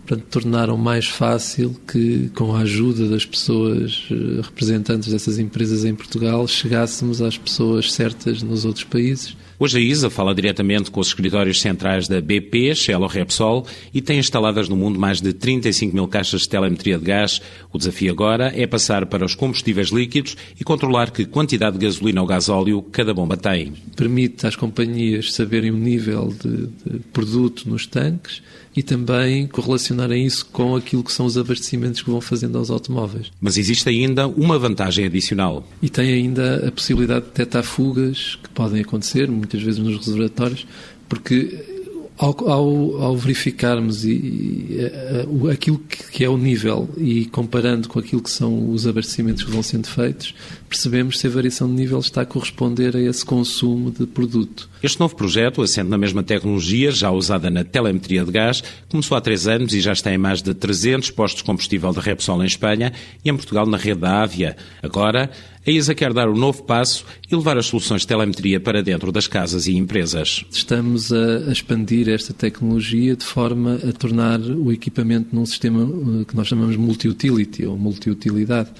portanto, 0.06 0.26
tornaram 0.30 0.76
mais 0.76 1.06
fácil 1.06 1.74
que, 1.86 2.30
com 2.34 2.54
a 2.54 2.60
ajuda 2.60 3.08
das 3.08 3.24
pessoas 3.24 4.06
eh, 4.10 4.42
representantes 4.42 5.10
dessas 5.10 5.38
empresas 5.38 5.84
em 5.84 5.94
Portugal, 5.94 6.46
chegássemos 6.46 7.22
às 7.22 7.38
pessoas 7.38 7.92
certas 7.92 8.42
nos 8.42 8.64
outros 8.64 8.84
países. 8.84 9.13
Hoje 9.58 9.78
a 9.78 9.80
ISA 9.80 10.10
fala 10.10 10.34
diretamente 10.34 10.90
com 10.90 11.00
os 11.00 11.08
escritórios 11.08 11.60
centrais 11.60 12.08
da 12.08 12.20
BP, 12.20 12.74
Shell 12.74 13.00
ou 13.00 13.06
Repsol 13.06 13.66
e 13.92 14.00
tem 14.02 14.18
instaladas 14.18 14.68
no 14.68 14.76
mundo 14.76 14.98
mais 14.98 15.20
de 15.20 15.32
35 15.32 15.94
mil 15.94 16.08
caixas 16.08 16.42
de 16.42 16.48
telemetria 16.48 16.98
de 16.98 17.04
gás. 17.04 17.40
O 17.72 17.78
desafio 17.78 18.10
agora 18.10 18.52
é 18.54 18.66
passar 18.66 19.06
para 19.06 19.24
os 19.24 19.34
combustíveis 19.34 19.88
líquidos 19.88 20.36
e 20.58 20.64
controlar 20.64 21.10
que 21.10 21.24
quantidade 21.24 21.78
de 21.78 21.86
gasolina 21.86 22.20
ou 22.20 22.26
gasóleo 22.26 22.82
cada 22.82 23.14
bomba 23.14 23.36
tem. 23.36 23.72
Permite 23.96 24.46
às 24.46 24.56
companhias 24.56 25.32
saberem 25.32 25.70
o 25.70 25.76
nível 25.76 26.34
de, 26.42 26.66
de 26.66 26.98
produto 27.12 27.68
nos 27.68 27.86
tanques 27.86 28.42
e 28.76 28.82
também 28.82 29.46
correlacionarem 29.46 30.26
isso 30.26 30.46
com 30.46 30.74
aquilo 30.74 31.04
que 31.04 31.12
são 31.12 31.26
os 31.26 31.38
abastecimentos 31.38 32.02
que 32.02 32.10
vão 32.10 32.20
fazendo 32.20 32.58
aos 32.58 32.70
automóveis. 32.70 33.30
Mas 33.40 33.56
existe 33.56 33.88
ainda 33.88 34.26
uma 34.26 34.58
vantagem 34.58 35.06
adicional. 35.06 35.66
E 35.80 35.88
tem 35.88 36.12
ainda 36.12 36.68
a 36.68 36.72
possibilidade 36.72 37.26
de 37.26 37.30
detectar 37.30 37.62
fugas 37.62 38.38
que 38.42 38.48
podem 38.50 38.80
acontecer, 38.80 39.30
muitas 39.30 39.62
vezes 39.62 39.80
nos 39.80 39.96
reservatórios, 39.98 40.66
porque 41.08 41.72
Ao, 42.16 42.48
ao, 42.48 43.02
ao 43.02 43.16
verificarmos 43.16 44.04
e, 44.04 44.12
e, 44.12 44.78
uh, 45.26 45.50
aquilo 45.50 45.78
que, 45.80 46.12
que, 46.12 46.24
é 46.24 46.28
o 46.28 46.38
nível 46.38 46.88
e 46.96 47.24
comparando 47.24 47.88
com 47.88 47.98
aquilo 47.98 48.22
que 48.22 48.30
são 48.30 48.70
os 48.70 48.86
abastecimentos 48.86 49.42
que 49.42 49.50
vão 49.50 49.64
sendo 49.64 49.88
feitos, 49.88 50.32
percebemos 50.68 51.18
se 51.18 51.26
a 51.26 51.30
variação 51.30 51.68
de 51.68 51.74
nível 51.74 51.98
está 51.98 52.22
a 52.22 52.26
corresponder 52.26 52.96
a 52.96 53.00
esse 53.00 53.24
consumo 53.24 53.90
de 53.90 54.06
produto. 54.06 54.68
Este 54.82 55.00
novo 55.00 55.16
projeto, 55.16 55.62
assente 55.62 55.88
na 55.88 55.98
mesma 55.98 56.22
tecnologia 56.22 56.90
já 56.90 57.10
usada 57.10 57.50
na 57.50 57.64
telemetria 57.64 58.24
de 58.24 58.30
gás, 58.30 58.62
começou 58.88 59.16
há 59.16 59.20
três 59.20 59.46
anos 59.46 59.72
e 59.72 59.80
já 59.80 59.92
está 59.92 60.12
em 60.12 60.18
mais 60.18 60.42
de 60.42 60.52
300 60.52 61.10
postos 61.10 61.42
de 61.42 61.46
combustível 61.46 61.92
de 61.92 62.00
Repsol 62.00 62.42
em 62.42 62.46
Espanha 62.46 62.92
e 63.24 63.30
em 63.30 63.36
Portugal 63.36 63.66
na 63.66 63.76
rede 63.76 64.00
da 64.00 64.22
Ávia. 64.22 64.56
Agora, 64.82 65.30
a 65.66 65.70
ISA 65.70 65.94
quer 65.94 66.12
dar 66.12 66.28
o 66.28 66.32
um 66.32 66.36
novo 66.36 66.62
passo 66.64 67.06
e 67.30 67.34
levar 67.34 67.56
as 67.56 67.66
soluções 67.66 68.02
de 68.02 68.06
telemetria 68.06 68.60
para 68.60 68.82
dentro 68.82 69.10
das 69.10 69.26
casas 69.26 69.66
e 69.66 69.74
empresas. 69.74 70.44
Estamos 70.50 71.10
a 71.10 71.50
expandir 71.50 72.10
esta 72.10 72.34
tecnologia 72.34 73.16
de 73.16 73.24
forma 73.24 73.76
a 73.76 73.92
tornar 73.92 74.40
o 74.40 74.70
equipamento 74.70 75.34
num 75.34 75.46
sistema 75.46 75.82
eh, 75.82 76.24
que 76.26 76.36
nós 76.36 76.48
chamamos 76.48 76.76
multi-utility 76.76 77.64
ou 77.64 77.78
multi-utilidade 77.78 78.70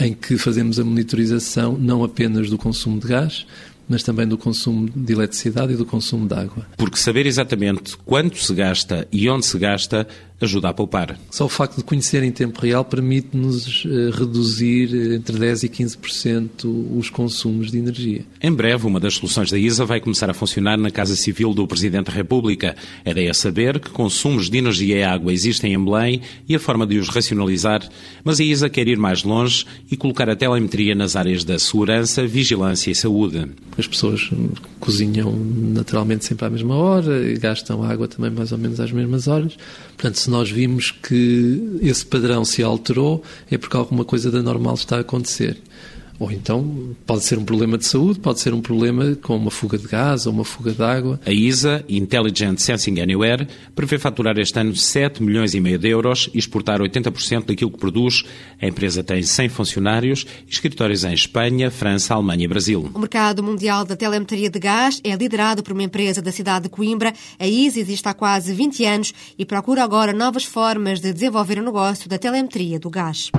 em 0.00 0.14
que 0.14 0.36
fazemos 0.38 0.78
a 0.78 0.84
monitorização 0.84 1.76
não 1.78 2.02
apenas 2.04 2.48
do 2.48 2.58
consumo 2.58 2.98
de 3.00 3.08
gás, 3.08 3.46
mas 3.88 4.02
também 4.02 4.26
do 4.26 4.38
consumo 4.38 4.88
de 4.88 5.12
eletricidade 5.12 5.74
e 5.74 5.76
do 5.76 5.84
consumo 5.84 6.26
de 6.26 6.34
água. 6.34 6.66
Porque 6.76 6.96
saber 6.96 7.26
exatamente 7.26 7.96
quanto 7.98 8.38
se 8.38 8.54
gasta 8.54 9.06
e 9.12 9.28
onde 9.28 9.44
se 9.44 9.58
gasta 9.58 10.06
ajuda 10.44 10.68
a 10.68 10.74
poupar. 10.74 11.18
Só 11.30 11.44
o 11.44 11.48
facto 11.48 11.76
de 11.76 11.84
conhecer 11.84 12.22
em 12.22 12.30
tempo 12.30 12.60
real 12.60 12.84
permite-nos 12.84 13.84
eh, 13.86 14.10
reduzir 14.12 14.90
eh, 14.94 15.14
entre 15.16 15.36
10% 15.36 15.64
e 15.64 15.68
15% 15.68 16.98
os 16.98 17.10
consumos 17.10 17.70
de 17.70 17.78
energia. 17.78 18.24
Em 18.40 18.52
breve, 18.52 18.86
uma 18.86 19.00
das 19.00 19.14
soluções 19.14 19.50
da 19.50 19.58
ISA 19.58 19.84
vai 19.84 20.00
começar 20.00 20.30
a 20.30 20.34
funcionar 20.34 20.76
na 20.76 20.90
Casa 20.90 21.16
Civil 21.16 21.54
do 21.54 21.66
Presidente 21.66 22.06
da 22.06 22.12
República. 22.12 22.76
A 23.04 23.10
ideia 23.10 23.30
é 23.30 23.34
saber 23.34 23.78
que 23.80 23.90
consumos 23.90 24.48
de 24.48 24.58
energia 24.58 24.98
e 24.98 25.02
água 25.02 25.32
existem 25.32 25.72
em 25.72 25.84
Belém 25.84 26.20
e 26.48 26.54
a 26.54 26.58
forma 26.58 26.86
de 26.86 26.98
os 26.98 27.08
racionalizar, 27.08 27.88
mas 28.24 28.40
a 28.40 28.44
ISA 28.44 28.68
quer 28.68 28.88
ir 28.88 28.98
mais 28.98 29.22
longe 29.22 29.64
e 29.90 29.96
colocar 29.96 30.28
a 30.28 30.36
telemetria 30.36 30.94
nas 30.94 31.16
áreas 31.16 31.44
da 31.44 31.58
segurança, 31.58 32.26
vigilância 32.26 32.90
e 32.90 32.94
saúde. 32.94 33.48
As 33.78 33.86
pessoas 33.86 34.30
cozinham 34.80 35.32
naturalmente 35.32 36.24
sempre 36.24 36.46
à 36.46 36.50
mesma 36.50 36.74
hora 36.74 37.30
e 37.30 37.38
gastam 37.38 37.82
água 37.82 38.08
também 38.08 38.30
mais 38.30 38.52
ou 38.52 38.58
menos 38.58 38.80
às 38.80 38.92
mesmas 38.92 39.28
horas. 39.28 39.56
Portanto, 40.02 40.18
se 40.18 40.30
nós 40.30 40.50
vimos 40.50 40.90
que 40.90 41.78
esse 41.80 42.04
padrão 42.04 42.44
se 42.44 42.60
alterou, 42.60 43.22
é 43.48 43.56
porque 43.56 43.76
alguma 43.76 44.04
coisa 44.04 44.32
da 44.32 44.42
normal 44.42 44.74
está 44.74 44.96
a 44.96 45.00
acontecer. 45.00 45.56
Ou 46.22 46.30
então 46.30 46.94
pode 47.04 47.24
ser 47.24 47.36
um 47.36 47.44
problema 47.44 47.76
de 47.76 47.84
saúde, 47.84 48.20
pode 48.20 48.38
ser 48.38 48.54
um 48.54 48.60
problema 48.60 49.16
com 49.16 49.34
uma 49.34 49.50
fuga 49.50 49.76
de 49.76 49.88
gás 49.88 50.24
ou 50.24 50.32
uma 50.32 50.44
fuga 50.44 50.70
de 50.70 50.80
água. 50.80 51.20
A 51.26 51.32
ISA, 51.32 51.84
Intelligent 51.88 52.60
Sensing 52.60 53.00
Anywhere, 53.00 53.48
prevê 53.74 53.98
faturar 53.98 54.38
este 54.38 54.56
ano 54.56 54.76
7 54.76 55.20
milhões 55.20 55.52
e 55.52 55.58
meio 55.58 55.80
de 55.80 55.88
euros 55.88 56.30
e 56.32 56.38
exportar 56.38 56.80
80% 56.80 57.46
daquilo 57.46 57.72
que 57.72 57.78
produz. 57.78 58.22
A 58.60 58.68
empresa 58.68 59.02
tem 59.02 59.20
100 59.20 59.48
funcionários 59.48 60.24
e 60.46 60.52
escritórios 60.52 61.02
em 61.02 61.12
Espanha, 61.12 61.72
França, 61.72 62.14
Alemanha 62.14 62.44
e 62.44 62.48
Brasil. 62.48 62.88
O 62.94 63.00
mercado 63.00 63.42
mundial 63.42 63.84
da 63.84 63.96
telemetria 63.96 64.48
de 64.48 64.60
gás 64.60 65.00
é 65.02 65.16
liderado 65.16 65.60
por 65.60 65.72
uma 65.72 65.82
empresa 65.82 66.22
da 66.22 66.30
cidade 66.30 66.66
de 66.66 66.68
Coimbra. 66.68 67.12
A 67.36 67.48
ISA 67.48 67.80
existe 67.80 68.08
há 68.08 68.14
quase 68.14 68.54
20 68.54 68.84
anos 68.84 69.12
e 69.36 69.44
procura 69.44 69.82
agora 69.82 70.12
novas 70.12 70.44
formas 70.44 71.00
de 71.00 71.12
desenvolver 71.12 71.58
o 71.58 71.64
negócio 71.64 72.08
da 72.08 72.16
telemetria 72.16 72.78
do 72.78 72.88
gás. 72.88 73.32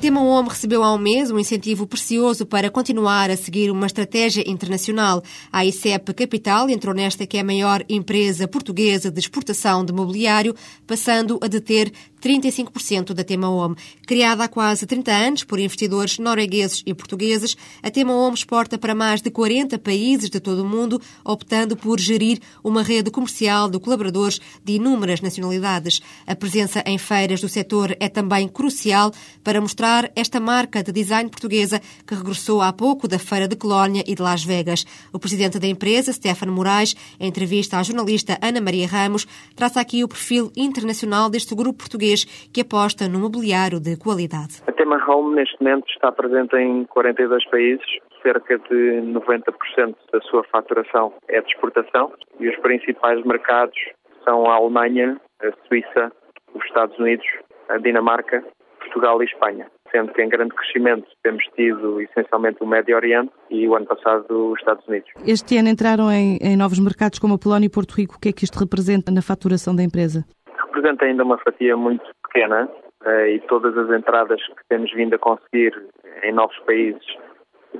Tema 0.00 0.22
Home 0.22 0.48
recebeu 0.48 0.82
há 0.82 0.94
um 0.94 0.98
mês 0.98 1.30
um 1.30 1.38
incentivo 1.38 1.86
precioso 1.86 2.46
para 2.46 2.70
continuar 2.70 3.28
a 3.28 3.36
seguir 3.36 3.70
uma 3.70 3.86
estratégia 3.86 4.42
internacional. 4.48 5.22
A 5.52 5.62
ICEP 5.66 6.14
Capital 6.14 6.70
entrou 6.70 6.94
nesta 6.94 7.26
que 7.26 7.36
é 7.36 7.40
a 7.40 7.44
maior 7.44 7.84
empresa 7.86 8.48
portuguesa 8.48 9.10
de 9.10 9.20
exportação 9.20 9.84
de 9.84 9.92
mobiliário, 9.92 10.56
passando 10.86 11.38
a 11.42 11.46
deter 11.48 11.92
35% 12.20 13.12
da 13.14 13.24
Tema 13.24 13.48
Home. 13.48 13.76
Criada 14.06 14.44
há 14.44 14.48
quase 14.48 14.86
30 14.86 15.12
anos 15.12 15.44
por 15.44 15.58
investidores 15.58 16.18
noruegueses 16.18 16.82
e 16.84 16.92
portugueses, 16.92 17.56
a 17.82 17.90
Tema 17.90 18.12
Home 18.12 18.34
exporta 18.34 18.78
para 18.78 18.94
mais 18.94 19.22
de 19.22 19.30
40 19.30 19.78
países 19.78 20.28
de 20.28 20.38
todo 20.38 20.62
o 20.62 20.68
mundo, 20.68 21.00
optando 21.24 21.76
por 21.76 21.98
gerir 21.98 22.40
uma 22.62 22.82
rede 22.82 23.10
comercial 23.10 23.68
de 23.68 23.78
colaboradores 23.78 24.40
de 24.64 24.74
inúmeras 24.74 25.20
nacionalidades. 25.20 26.00
A 26.26 26.36
presença 26.36 26.82
em 26.86 26.98
feiras 26.98 27.40
do 27.40 27.48
setor 27.48 27.96
é 27.98 28.08
também 28.08 28.46
crucial 28.46 29.12
para 29.42 29.60
mostrar 29.60 30.10
esta 30.14 30.38
marca 30.38 30.82
de 30.82 30.92
design 30.92 31.30
portuguesa 31.30 31.80
que 32.06 32.14
regressou 32.14 32.60
há 32.60 32.72
pouco 32.72 33.08
da 33.08 33.18
Feira 33.18 33.48
de 33.48 33.56
Colónia 33.56 34.04
e 34.06 34.14
de 34.14 34.22
Las 34.22 34.44
Vegas. 34.44 34.84
O 35.12 35.18
presidente 35.18 35.58
da 35.58 35.66
empresa, 35.66 36.12
Stefano 36.12 36.52
Moraes, 36.52 36.94
em 37.18 37.28
entrevista 37.28 37.78
à 37.78 37.82
jornalista 37.82 38.38
Ana 38.42 38.60
Maria 38.60 38.86
Ramos, 38.86 39.26
traça 39.54 39.80
aqui 39.80 40.04
o 40.04 40.08
perfil 40.08 40.52
internacional 40.56 41.30
deste 41.30 41.54
grupo 41.54 41.78
português 41.78 42.09
português 42.10 42.24
que 42.52 42.62
aposta 42.62 43.08
no 43.08 43.20
mobiliário 43.20 43.80
de 43.80 43.96
qualidade. 43.96 44.62
A 44.66 44.72
Tema 44.72 44.98
Home, 45.06 45.36
neste 45.36 45.56
momento, 45.62 45.88
está 45.90 46.10
presente 46.10 46.56
em 46.56 46.84
42 46.86 47.44
países. 47.50 47.86
Cerca 48.22 48.58
de 48.58 49.00
90% 49.02 49.94
da 50.12 50.20
sua 50.22 50.44
faturação 50.44 51.12
é 51.28 51.40
de 51.40 51.48
exportação 51.48 52.12
e 52.38 52.48
os 52.48 52.56
principais 52.58 53.24
mercados 53.24 53.78
são 54.24 54.44
a 54.50 54.56
Alemanha, 54.56 55.18
a 55.42 55.68
Suíça, 55.68 56.12
os 56.54 56.64
Estados 56.66 56.98
Unidos, 56.98 57.26
a 57.68 57.78
Dinamarca, 57.78 58.44
Portugal 58.80 59.22
e 59.22 59.26
Espanha 59.26 59.66
sendo 59.90 60.12
que 60.12 60.22
em 60.22 60.28
grande 60.28 60.54
crescimento 60.54 61.06
temos 61.22 61.44
tido 61.56 62.00
essencialmente 62.00 62.58
o 62.60 62.66
Médio 62.66 62.96
Oriente 62.96 63.32
e 63.50 63.66
o 63.66 63.74
ano 63.74 63.86
passado 63.86 64.52
os 64.52 64.58
Estados 64.58 64.86
Unidos. 64.86 65.10
Este 65.26 65.56
ano 65.58 65.68
entraram 65.68 66.10
em, 66.10 66.38
em 66.40 66.56
novos 66.56 66.78
mercados 66.78 67.18
como 67.18 67.34
a 67.34 67.38
Polónia 67.38 67.66
e 67.66 67.70
Porto 67.70 67.92
Rico. 67.92 68.16
O 68.16 68.20
que 68.20 68.28
é 68.28 68.32
que 68.32 68.44
isto 68.44 68.58
representa 68.58 69.10
na 69.10 69.22
faturação 69.22 69.74
da 69.74 69.82
empresa? 69.82 70.24
Representa 70.70 71.04
ainda 71.04 71.24
uma 71.24 71.38
fatia 71.38 71.76
muito 71.76 72.04
pequena 72.22 72.68
eh, 73.04 73.34
e 73.34 73.40
todas 73.40 73.76
as 73.76 73.90
entradas 73.90 74.40
que 74.46 74.68
temos 74.68 74.92
vindo 74.92 75.14
a 75.14 75.18
conseguir 75.18 75.74
em 76.22 76.32
novos 76.32 76.56
países 76.60 77.04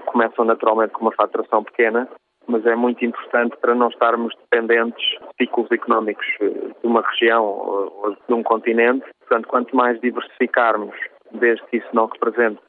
começam 0.06 0.44
naturalmente 0.44 0.92
com 0.92 1.02
uma 1.02 1.12
faturação 1.12 1.64
pequena, 1.64 2.09
mas 2.47 2.64
é 2.66 2.75
muito 2.75 3.04
importante 3.04 3.56
para 3.61 3.75
não 3.75 3.88
estarmos 3.88 4.35
dependentes 4.37 5.04
de 5.04 5.44
ciclos 5.44 5.70
económicos 5.70 6.26
eh, 6.40 6.49
de 6.49 6.87
uma 6.87 7.02
região 7.02 7.44
ou 7.44 8.16
de 8.28 8.35
um 8.35 8.42
continente. 8.42 9.06
Portanto, 9.20 9.49
quanto 9.49 9.76
mais 9.76 10.00
diversificarmos, 10.00 10.94
desde 11.32 11.64
que 11.66 11.76
isso 11.76 11.88
não 11.92 12.06
represente 12.06 12.61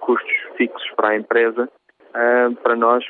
custos 0.00 0.32
fixos 0.56 0.90
para 0.96 1.10
a 1.10 1.16
empresa, 1.16 1.68
eh, 2.14 2.50
para 2.62 2.76
nós 2.76 3.04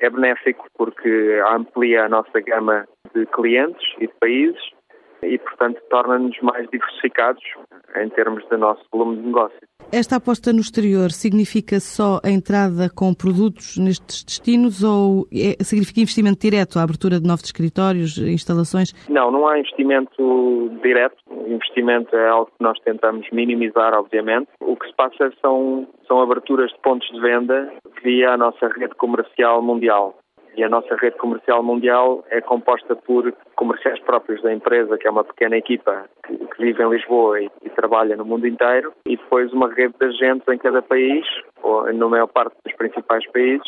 é 0.00 0.10
benéfico 0.10 0.66
porque 0.76 1.40
amplia 1.46 2.06
a 2.06 2.08
nossa 2.08 2.40
gama 2.40 2.86
de 3.14 3.26
clientes 3.26 3.86
e 3.98 4.06
de 4.06 4.14
países 4.18 4.79
e, 5.22 5.38
portanto, 5.38 5.80
torna-nos 5.90 6.38
mais 6.42 6.68
diversificados 6.70 7.42
em 7.96 8.08
termos 8.10 8.46
do 8.48 8.58
nosso 8.58 8.82
volume 8.92 9.16
de 9.16 9.26
negócio. 9.26 9.58
Esta 9.92 10.16
aposta 10.16 10.52
no 10.52 10.60
exterior 10.60 11.10
significa 11.10 11.80
só 11.80 12.20
a 12.24 12.30
entrada 12.30 12.88
com 12.94 13.12
produtos 13.12 13.76
nestes 13.76 14.22
destinos 14.22 14.84
ou 14.84 15.26
é, 15.32 15.62
significa 15.64 16.00
investimento 16.00 16.38
direto, 16.38 16.78
a 16.78 16.82
abertura 16.84 17.18
de 17.18 17.26
novos 17.26 17.44
escritórios, 17.44 18.16
instalações? 18.18 18.92
Não, 19.08 19.32
não 19.32 19.48
há 19.48 19.58
investimento 19.58 20.70
direto. 20.80 21.16
O 21.26 21.48
investimento 21.48 22.14
é 22.14 22.28
algo 22.28 22.46
que 22.46 22.62
nós 22.62 22.78
tentamos 22.84 23.26
minimizar, 23.32 23.92
obviamente. 23.94 24.48
O 24.60 24.76
que 24.76 24.86
se 24.86 24.94
passa 24.94 25.32
são, 25.40 25.88
são 26.06 26.20
aberturas 26.20 26.70
de 26.70 26.78
pontos 26.82 27.08
de 27.08 27.20
venda 27.20 27.72
via 28.04 28.30
a 28.30 28.36
nossa 28.36 28.68
rede 28.68 28.94
comercial 28.94 29.60
mundial. 29.60 30.16
E 30.56 30.64
a 30.64 30.68
nossa 30.68 30.94
rede 30.96 31.16
comercial 31.16 31.62
mundial 31.62 32.24
é 32.30 32.40
composta 32.40 32.96
por 32.96 33.32
comerciais 33.56 34.00
próprios 34.00 34.42
da 34.42 34.52
empresa, 34.52 34.98
que 34.98 35.06
é 35.06 35.10
uma 35.10 35.24
pequena 35.24 35.56
equipa 35.56 36.04
que, 36.26 36.38
vive 36.58 36.82
em 36.82 36.90
Lisboa 36.90 37.40
e, 37.40 37.50
e, 37.62 37.70
trabalha 37.70 38.16
no 38.16 38.24
mundo 38.24 38.46
inteiro, 38.46 38.92
e 39.06 39.16
depois 39.16 39.52
uma 39.52 39.72
rede 39.72 39.94
de 39.98 40.06
agentes 40.06 40.46
em 40.48 40.58
cada 40.58 40.82
país, 40.82 41.24
ou 41.62 41.90
na 41.92 42.08
maior 42.08 42.26
parte 42.26 42.54
dos 42.64 42.74
principais 42.76 43.26
países, 43.32 43.66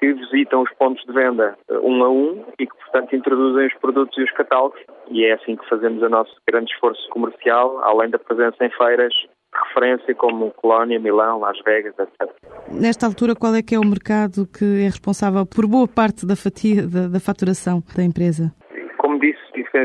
que 0.00 0.12
visitam 0.12 0.62
os 0.62 0.72
pontos 0.74 1.04
de 1.04 1.12
venda 1.12 1.56
eh, 1.70 1.78
um 1.78 2.02
a 2.02 2.10
um 2.10 2.44
e 2.58 2.66
que, 2.66 2.76
portanto, 2.76 3.14
introduzem 3.14 3.68
os 3.68 3.74
produtos 3.74 4.18
e 4.18 4.24
os 4.24 4.30
catálogos. 4.32 4.80
E 5.08 5.24
é 5.24 5.34
assim 5.34 5.54
que 5.54 5.68
fazemos 5.68 6.02
o 6.02 6.08
nosso 6.08 6.34
grande 6.48 6.72
esforço 6.72 7.08
comercial, 7.10 7.78
além 7.84 8.10
da 8.10 8.18
presença 8.18 8.64
em 8.64 8.70
feiras 8.70 9.14
referência 9.54 10.14
como 10.14 10.50
Colónia, 10.52 10.98
Milão, 10.98 11.40
Las 11.40 11.58
Vegas, 11.64 11.94
etc. 11.98 12.34
Nesta 12.72 13.06
altura, 13.06 13.34
qual 13.34 13.54
é 13.54 13.62
que 13.62 13.74
é 13.74 13.78
o 13.78 13.84
mercado 13.84 14.46
que 14.46 14.64
é 14.64 14.84
responsável 14.84 15.44
por 15.44 15.66
boa 15.66 15.86
parte 15.86 16.24
da 16.24 16.34
fatia 16.34 16.86
da, 16.86 17.08
da 17.08 17.20
faturação 17.20 17.82
da 17.94 18.02
empresa? 18.02 18.52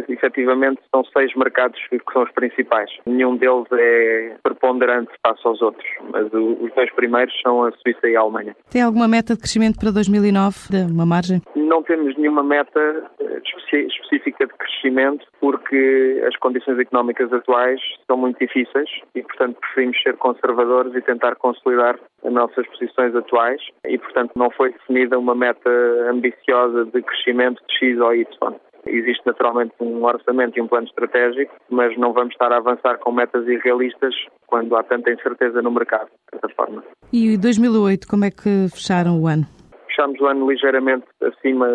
Efetivamente 0.09 0.81
são 0.93 1.03
seis 1.05 1.33
mercados 1.35 1.79
que 1.89 1.99
são 2.11 2.23
os 2.23 2.31
principais. 2.31 2.89
Nenhum 3.05 3.37
deles 3.37 3.67
é 3.71 4.35
preponderante 4.43 5.11
face 5.25 5.41
aos 5.45 5.61
outros, 5.61 5.87
mas 6.11 6.25
os 6.33 6.71
dois 6.73 6.91
primeiros 6.93 7.33
são 7.41 7.63
a 7.63 7.71
Suíça 7.71 8.07
e 8.07 8.15
a 8.15 8.21
Alemanha. 8.21 8.55
Tem 8.69 8.81
alguma 8.81 9.07
meta 9.07 9.33
de 9.33 9.39
crescimento 9.39 9.79
para 9.79 9.91
2009, 9.91 10.91
uma 10.91 11.05
margem? 11.05 11.41
Não 11.55 11.83
temos 11.83 12.15
nenhuma 12.17 12.43
meta 12.43 13.09
eh, 13.19 13.41
específica 13.43 14.45
de 14.45 14.53
crescimento 14.53 14.77
crescimento 14.87 15.25
porque 15.39 16.23
as 16.27 16.35
condições 16.37 16.79
económicas 16.79 17.31
atuais 17.31 17.79
são 18.07 18.17
muito 18.17 18.39
difíceis 18.39 18.89
e, 19.15 19.21
portanto, 19.21 19.59
preferimos 19.59 20.01
ser 20.01 20.17
conservadores 20.17 20.93
e 20.95 21.01
tentar 21.01 21.35
consolidar 21.35 21.99
as 22.23 22.33
nossas 22.33 22.67
posições 22.67 23.15
atuais 23.15 23.61
e, 23.85 23.97
portanto, 23.97 24.31
não 24.35 24.49
foi 24.51 24.71
definida 24.71 25.19
uma 25.19 25.35
meta 25.35 25.69
ambiciosa 26.09 26.85
de 26.85 27.01
crescimento 27.01 27.61
de 27.67 27.77
X 27.77 27.99
ou 27.99 28.15
Y. 28.15 28.55
Existe 28.89 29.25
naturalmente 29.25 29.73
um 29.79 30.03
orçamento 30.05 30.57
e 30.57 30.61
um 30.61 30.67
plano 30.67 30.87
estratégico, 30.87 31.53
mas 31.69 31.97
não 31.97 32.13
vamos 32.13 32.33
estar 32.33 32.51
a 32.51 32.57
avançar 32.57 32.97
com 32.99 33.11
metas 33.11 33.47
irrealistas 33.47 34.13
quando 34.45 34.75
há 34.75 34.83
tanta 34.83 35.11
incerteza 35.11 35.61
no 35.61 35.71
mercado, 35.71 36.09
dessa 36.31 36.49
forma. 36.55 36.83
E 37.11 37.37
2008, 37.37 38.07
como 38.07 38.25
é 38.25 38.31
que 38.31 38.67
fecharam 38.73 39.21
o 39.21 39.27
ano? 39.27 39.43
Fechamos 39.87 40.19
o 40.19 40.25
ano 40.25 40.49
ligeiramente 40.49 41.05
acima 41.21 41.67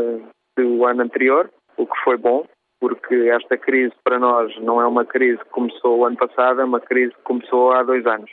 do 0.57 0.87
ano 0.87 1.03
anterior, 1.03 1.51
o 1.77 1.87
que 1.87 2.05
foi 2.05 2.17
bom, 2.17 2.45
porque 2.81 3.15
esta 3.33 3.57
crise 3.57 3.95
para 4.05 4.19
nós 4.19 4.53
não 4.61 4.81
é 4.81 4.87
uma 4.87 5.05
crise 5.05 5.39
que 5.39 5.51
começou 5.51 5.99
o 5.99 6.05
ano 6.05 6.17
passado, 6.17 6.61
é 6.61 6.65
uma 6.65 6.81
crise 6.81 7.13
que 7.13 7.23
começou 7.23 7.73
há 7.73 7.83
dois 7.83 8.05
anos, 8.07 8.31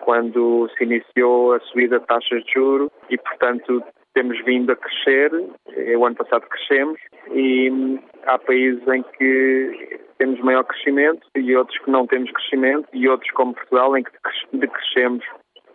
quando 0.00 0.68
se 0.76 0.84
iniciou 0.84 1.52
a 1.52 1.60
subida 1.60 1.98
de 1.98 2.06
taxas 2.06 2.44
de 2.44 2.52
juro 2.52 2.90
e, 3.10 3.18
portanto, 3.18 3.82
temos 4.18 4.44
vindo 4.44 4.72
a 4.72 4.76
crescer. 4.76 5.30
O 5.96 6.04
ano 6.04 6.16
passado 6.16 6.44
crescemos 6.48 6.98
e 7.30 8.00
há 8.26 8.36
países 8.36 8.82
em 8.88 9.04
que 9.16 10.00
temos 10.18 10.40
maior 10.40 10.64
crescimento 10.64 11.24
e 11.36 11.54
outros 11.54 11.78
que 11.78 11.88
não 11.88 12.04
temos 12.04 12.28
crescimento 12.32 12.88
e 12.92 13.08
outros 13.08 13.30
como 13.30 13.54
Portugal 13.54 13.96
em 13.96 14.02
que 14.02 14.10
decrescemos 14.54 15.24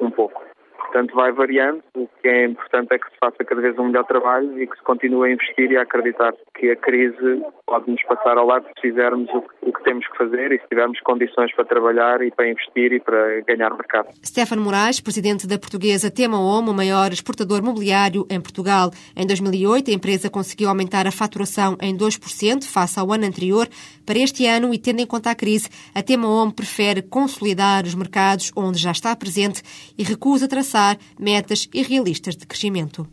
um 0.01 0.11
pouco. 0.11 0.43
Portanto, 0.83 1.15
vai 1.15 1.31
variando. 1.31 1.81
O 1.95 2.07
que 2.21 2.27
é 2.27 2.45
importante 2.45 2.93
é 2.93 2.99
que 2.99 3.09
se 3.09 3.17
faça 3.19 3.43
cada 3.43 3.61
vez 3.61 3.77
um 3.79 3.85
melhor 3.85 4.05
trabalho 4.05 4.61
e 4.61 4.67
que 4.67 4.77
se 4.77 4.83
continue 4.83 5.29
a 5.29 5.33
investir 5.33 5.71
e 5.71 5.77
a 5.77 5.81
acreditar 5.81 6.33
que 6.55 6.69
a 6.69 6.75
crise 6.75 7.41
pode 7.65 7.89
nos 7.89 8.03
passar 8.03 8.37
ao 8.37 8.45
lado 8.45 8.65
se 8.75 8.89
fizermos 8.89 9.29
o 9.33 9.73
que 9.73 9.83
temos 9.83 10.07
que 10.07 10.17
fazer 10.17 10.51
e 10.51 10.59
se 10.59 10.67
tivermos 10.67 10.99
condições 11.01 11.53
para 11.55 11.65
trabalhar 11.65 12.21
e 12.21 12.29
para 12.31 12.49
investir 12.49 12.93
e 12.93 12.99
para 12.99 13.41
ganhar 13.41 13.71
mercado. 13.71 14.09
Stefano 14.23 14.61
Moraes, 14.61 14.99
presidente 14.99 15.47
da 15.47 15.57
portuguesa 15.57 16.11
Tema 16.11 16.39
Homo, 16.39 16.71
o 16.71 16.73
maior 16.75 17.11
exportador 17.11 17.63
mobiliário 17.63 18.27
em 18.29 18.39
Portugal. 18.39 18.91
Em 19.15 19.25
2008, 19.25 19.89
a 19.89 19.93
empresa 19.93 20.29
conseguiu 20.29 20.69
aumentar 20.69 21.07
a 21.07 21.11
faturação 21.11 21.77
em 21.81 21.97
2% 21.97 22.63
face 22.71 22.99
ao 22.99 23.11
ano 23.11 23.25
anterior. 23.25 23.67
Para 24.05 24.19
este 24.19 24.45
ano, 24.45 24.73
e 24.73 24.77
tendo 24.77 24.99
em 24.99 25.07
conta 25.07 25.31
a 25.31 25.35
crise, 25.35 25.69
a 25.95 26.03
Tema 26.03 26.27
Homo 26.27 26.53
prefere 26.53 27.01
consolidar 27.01 27.85
os 27.85 27.95
mercados 27.95 28.51
onde 28.55 28.77
já 28.77 28.91
está 28.91 29.15
presente 29.15 29.63
e 29.97 30.03
recusa 30.03 30.47
traçar 30.47 30.72
alcançar 30.73 30.97
metas 31.19 31.69
irrealistas 31.73 32.35
de 32.35 32.45
crescimento. 32.47 33.07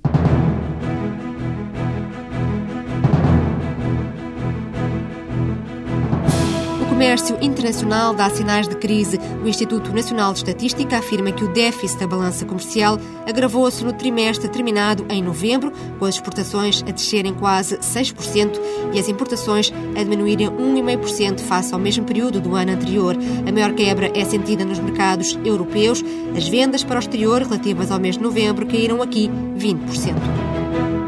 Comércio 7.00 7.38
internacional 7.40 8.12
dá 8.12 8.28
sinais 8.28 8.68
de 8.68 8.76
crise. 8.76 9.18
O 9.42 9.48
Instituto 9.48 9.90
Nacional 9.90 10.34
de 10.34 10.40
Estatística 10.40 10.98
afirma 10.98 11.32
que 11.32 11.42
o 11.42 11.48
déficit 11.48 11.98
da 11.98 12.06
balança 12.06 12.44
comercial 12.44 12.98
agravou-se 13.26 13.82
no 13.82 13.94
trimestre 13.94 14.50
terminado 14.50 15.06
em 15.08 15.22
novembro, 15.22 15.72
com 15.98 16.04
as 16.04 16.16
exportações 16.16 16.82
a 16.86 16.90
descerem 16.90 17.32
quase 17.32 17.78
6% 17.78 18.60
e 18.92 18.98
as 18.98 19.08
importações 19.08 19.72
a 19.96 20.02
diminuírem 20.02 20.50
1,5% 20.50 21.40
face 21.40 21.72
ao 21.72 21.80
mesmo 21.80 22.04
período 22.04 22.38
do 22.38 22.54
ano 22.54 22.72
anterior. 22.72 23.16
A 23.48 23.50
maior 23.50 23.72
quebra 23.72 24.12
é 24.14 24.22
sentida 24.26 24.62
nos 24.62 24.78
mercados 24.78 25.38
europeus. 25.42 26.04
As 26.36 26.46
vendas 26.48 26.84
para 26.84 26.96
o 26.96 27.00
exterior 27.00 27.40
relativas 27.40 27.90
ao 27.90 27.98
mês 27.98 28.18
de 28.18 28.22
novembro 28.22 28.66
caíram 28.66 29.00
aqui 29.00 29.30
20%. 29.56 30.99